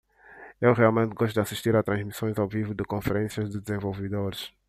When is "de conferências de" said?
2.73-3.61